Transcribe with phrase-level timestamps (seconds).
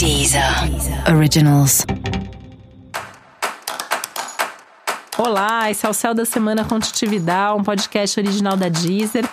[0.00, 0.42] Deezer
[1.14, 1.84] Originals.
[5.18, 9.28] Olá, esse é o Céu da Semana Contitividade, um podcast original da Deezer.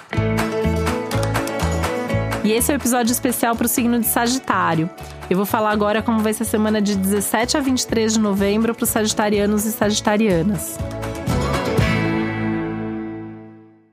[2.44, 4.90] E esse é o um episódio especial para o signo de Sagitário.
[5.30, 8.76] Eu vou falar agora como vai ser a semana de 17 a 23 de novembro
[8.76, 10.78] para os sagitarianos e sagitarianas.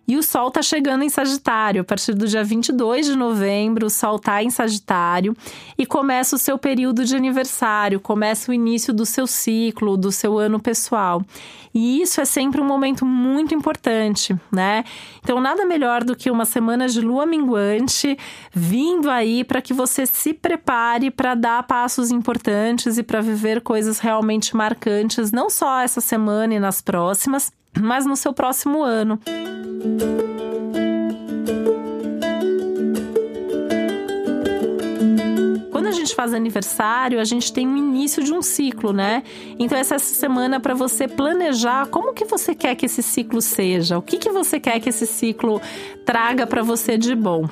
[0.07, 1.81] E o Sol está chegando em Sagitário.
[1.81, 5.35] A partir do dia 22 de novembro, o Sol está em Sagitário
[5.79, 10.39] e começa o seu período de aniversário, começa o início do seu ciclo, do seu
[10.39, 11.23] ano pessoal.
[11.73, 14.85] E isso é sempre um momento muito importante, né?
[15.23, 18.17] Então, nada melhor do que uma semana de lua minguante
[18.53, 23.99] vindo aí para que você se prepare para dar passos importantes e para viver coisas
[23.99, 29.19] realmente marcantes, não só essa semana e nas próximas mas no seu próximo ano.
[35.71, 39.23] Quando a gente faz aniversário, a gente tem o início de um ciclo, né?
[39.59, 44.03] Então essa semana para você planejar como que você quer que esse ciclo seja, o
[44.03, 45.61] que que você quer que esse ciclo
[46.05, 47.49] traga para você de bom.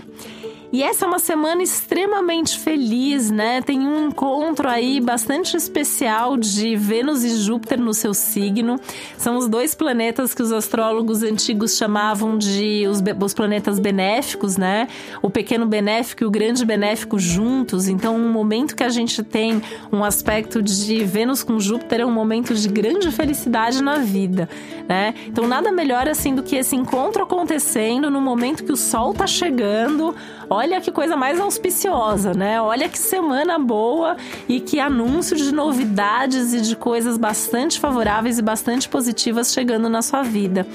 [0.72, 3.60] E essa é uma semana extremamente feliz, né?
[3.60, 8.80] Tem um encontro aí bastante especial de Vênus e Júpiter no seu signo.
[9.18, 14.88] São os dois planetas que os astrólogos antigos chamavam de os, os planetas benéficos, né?
[15.20, 17.86] O pequeno benéfico e o grande benéfico juntos.
[17.86, 19.60] Então, um momento que a gente tem
[19.92, 24.48] um aspecto de Vênus com Júpiter é um momento de grande felicidade na vida,
[24.88, 25.12] né?
[25.26, 29.26] Então, nada melhor assim do que esse encontro acontecendo no momento que o sol tá
[29.26, 30.14] chegando.
[30.48, 32.60] Olha que coisa mais auspiciosa, né?
[32.60, 34.16] Olha que semana boa
[34.48, 40.02] e que anúncio de novidades e de coisas bastante favoráveis e bastante positivas chegando na
[40.02, 40.66] sua vida.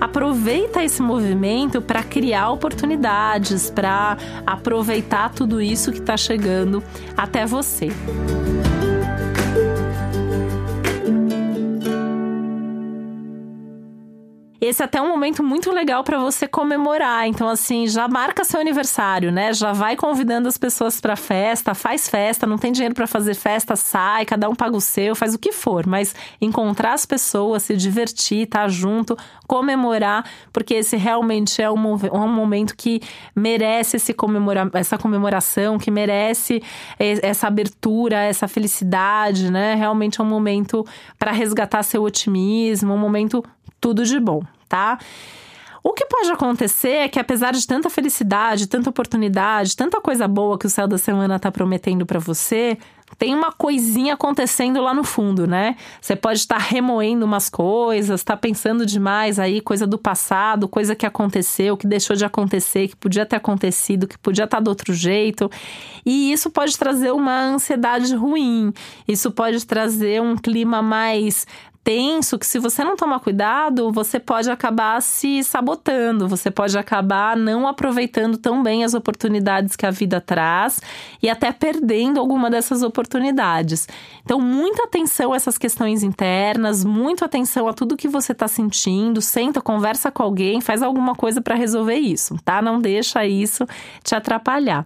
[0.00, 6.82] Aproveita esse movimento para criar oportunidades, para aproveitar tudo isso que está chegando
[7.16, 7.88] até você.
[14.68, 17.26] Esse é até um momento muito legal para você comemorar.
[17.26, 19.52] Então, assim, já marca seu aniversário, né?
[19.52, 23.76] Já vai convidando as pessoas para festa, faz festa, não tem dinheiro para fazer festa,
[23.76, 27.76] sai, cada um paga o seu, faz o que for, mas encontrar as pessoas, se
[27.76, 33.00] divertir, estar tá junto, comemorar, porque esse realmente é um, um momento que
[33.34, 36.62] merece esse comemora essa comemoração, que merece
[36.98, 39.74] essa abertura, essa felicidade, né?
[39.74, 40.84] Realmente é um momento
[41.18, 43.42] para resgatar seu otimismo, um momento
[43.80, 44.98] tudo de bom tá?
[45.82, 50.58] O que pode acontecer é que, apesar de tanta felicidade, tanta oportunidade, tanta coisa boa
[50.58, 52.76] que o céu da semana está prometendo para você,
[53.16, 55.76] tem uma coisinha acontecendo lá no fundo, né?
[56.00, 61.06] Você pode estar remoendo umas coisas, tá pensando demais aí, coisa do passado, coisa que
[61.06, 65.50] aconteceu, que deixou de acontecer, que podia ter acontecido, que podia estar do outro jeito.
[66.04, 68.72] E isso pode trazer uma ansiedade ruim.
[69.06, 71.46] Isso pode trazer um clima mais
[71.88, 77.34] tenso que se você não tomar cuidado, você pode acabar se sabotando, você pode acabar
[77.34, 80.82] não aproveitando tão bem as oportunidades que a vida traz
[81.22, 82.97] e até perdendo alguma dessas oportunidades.
[84.24, 89.20] Então, muita atenção a essas questões internas, muita atenção a tudo que você está sentindo,
[89.20, 92.60] senta, conversa com alguém, faz alguma coisa para resolver isso, tá?
[92.60, 93.66] Não deixa isso
[94.02, 94.84] te atrapalhar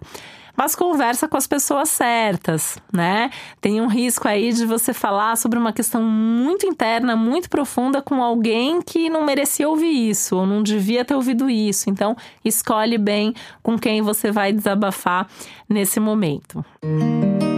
[0.55, 3.31] mas conversa com as pessoas certas, né?
[3.59, 8.21] Tem um risco aí de você falar sobre uma questão muito interna, muito profunda com
[8.21, 11.89] alguém que não merecia ouvir isso ou não devia ter ouvido isso.
[11.89, 12.15] Então,
[12.45, 15.27] escolhe bem com quem você vai desabafar
[15.67, 16.63] nesse momento.
[16.83, 17.52] Música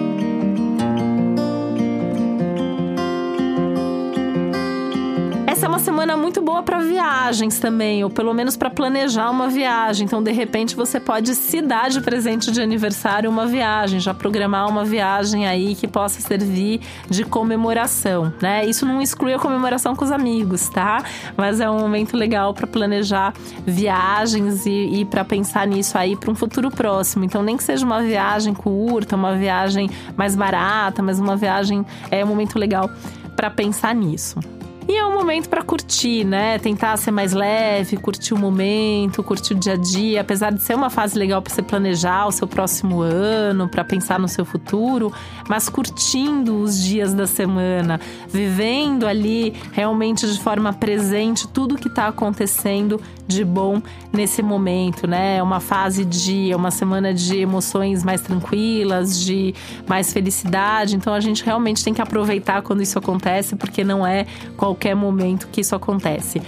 [5.75, 10.05] uma semana muito boa para viagens também, ou pelo menos para planejar uma viagem.
[10.05, 14.69] Então, de repente, você pode se dar de presente de aniversário uma viagem, já programar
[14.69, 18.65] uma viagem aí que possa servir de comemoração, né?
[18.65, 21.03] Isso não exclui a comemoração com os amigos, tá?
[21.35, 23.33] Mas é um momento legal para planejar
[23.65, 27.25] viagens e, e para pensar nisso aí para um futuro próximo.
[27.25, 32.23] Então, nem que seja uma viagem curta, uma viagem mais barata, mas uma viagem é
[32.23, 32.89] um momento legal
[33.35, 34.39] para pensar nisso.
[34.87, 36.59] E é um momento para curtir, né?
[36.59, 40.75] Tentar ser mais leve, curtir o momento, curtir o dia a dia, apesar de ser
[40.75, 45.11] uma fase legal para você planejar o seu próximo ano, para pensar no seu futuro,
[45.49, 47.99] mas curtindo os dias da semana,
[48.29, 53.81] vivendo ali realmente de forma presente tudo que está acontecendo de bom
[54.13, 55.37] nesse momento, né?
[55.37, 59.55] É uma fase de, é uma semana de emoções mais tranquilas, de
[59.87, 60.95] mais felicidade.
[60.95, 65.47] Então a gente realmente tem que aproveitar quando isso acontece, porque não é qualquer momento
[65.51, 66.41] que isso acontece.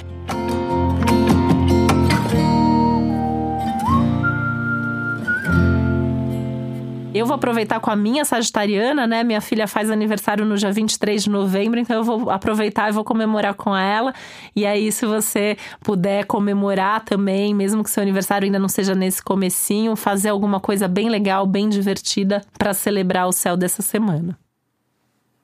[7.17, 9.23] Eu vou aproveitar com a minha sagitariana, né?
[9.23, 13.03] Minha filha faz aniversário no dia 23 de novembro, então eu vou aproveitar e vou
[13.03, 14.13] comemorar com ela.
[14.55, 19.23] E aí, se você puder comemorar também, mesmo que seu aniversário ainda não seja nesse
[19.23, 24.37] comecinho, fazer alguma coisa bem legal, bem divertida para celebrar o céu dessa semana.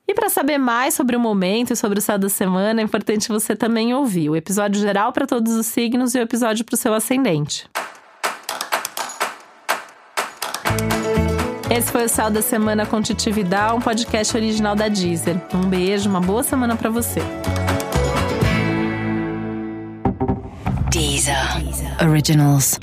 [0.06, 3.28] E para saber mais sobre o momento e sobre o céu da semana, é importante
[3.28, 6.76] você também ouvir o episódio geral para todos os signos e o episódio para o
[6.76, 7.66] seu ascendente.
[11.70, 15.40] Esse foi o Céu da Semana com Titividade, um podcast original da Deezer.
[15.54, 17.20] Um beijo, uma boa semana para você.
[20.90, 21.34] Deezer.
[22.06, 22.78] Originals.